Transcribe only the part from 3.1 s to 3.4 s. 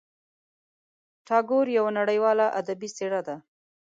ده.